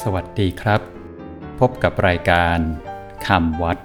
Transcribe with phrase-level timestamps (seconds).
[0.00, 0.80] สวัสดีครับ
[1.58, 2.58] พบกับรายการ
[3.26, 3.78] คำวัด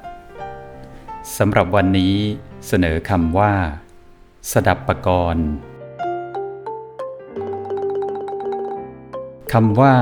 [1.37, 2.15] สำหรับวันนี้
[2.67, 3.53] เสนอคำว่า
[4.51, 5.47] สดับปกรณ์
[9.53, 9.95] คำว่า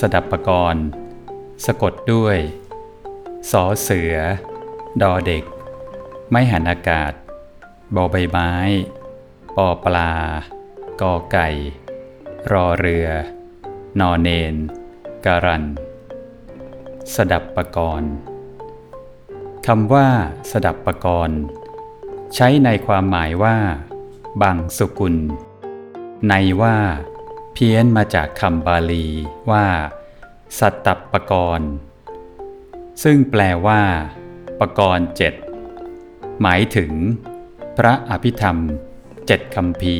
[0.00, 0.84] สดับปกรณ์
[1.66, 2.36] สะกดด้วย
[3.50, 4.14] สอเสือ
[5.02, 5.44] ดอเด็ก
[6.30, 7.12] ไม่หันอากาศ
[7.94, 8.52] บอใบไม้
[9.56, 10.14] ปอปลา
[11.00, 11.48] กอไก่
[12.52, 13.08] รอเรือ
[14.00, 14.56] นอเนน
[15.26, 15.64] การัน
[17.14, 18.12] สดับปกรณ์
[19.66, 20.08] คำว่า
[20.50, 21.38] สดับปกรณ์
[22.34, 23.56] ใช้ในความหมายว่า
[24.42, 25.16] บังสุกุล
[26.28, 26.76] ในว่า
[27.52, 29.06] เพี้ยนมาจากคำบาลี
[29.50, 29.66] ว่า
[30.58, 31.70] สัตตปกรณ์
[33.02, 33.82] ซึ่งแปลว่า
[34.60, 35.34] ปกรณ์เจ็ด
[36.40, 36.92] หมายถึง
[37.76, 38.56] พระอภิธรรม
[39.26, 39.96] เจ็ดคำพี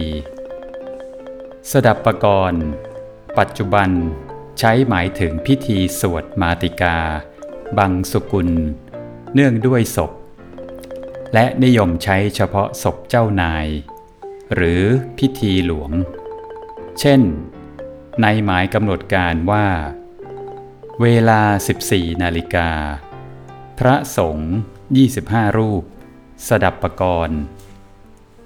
[1.70, 2.62] สดับปกรณ์
[3.38, 3.90] ปัจจุบัน
[4.58, 6.98] ใช้หมายถึงพิธีสวดมาติกา
[7.78, 8.50] บังสุกุล
[9.34, 10.12] เนื่องด้วยศพ
[11.34, 13.66] และนิยมใช้เฉพาะศพเจ้านาย
[14.54, 14.82] หรือ
[15.18, 15.90] พิธีหลวง
[17.00, 17.20] เช่น
[18.20, 19.66] ในหมายกำหนดการว่า
[21.02, 21.42] เวลา
[21.82, 22.70] 14 นาฬิกา
[23.78, 24.52] พระสงฆ์
[25.04, 25.82] 25 รูป
[26.48, 27.40] สดับปกรณ์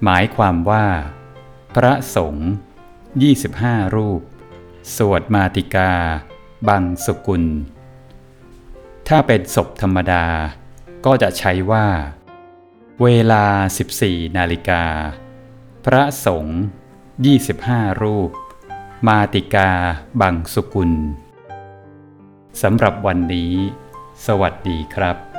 [0.04, 0.86] หมายความว่า
[1.76, 2.48] พระสงฆ์
[3.18, 4.22] 25 รูป
[4.96, 5.90] สวดมาติกา
[6.68, 7.44] บังสุกุล
[9.08, 10.24] ถ้าเป็นศพธรรมดา
[11.06, 11.86] ก็จะใช้ว่า
[13.02, 13.44] เวลา
[13.90, 14.84] 14 นาฬิกา
[15.84, 16.60] พระสงฆ์
[17.26, 18.30] 25 รูป
[19.06, 19.70] มาติกา
[20.20, 20.92] บังสุกุล
[22.62, 23.52] สำหรับวันนี้
[24.26, 25.37] สวัสดีครับ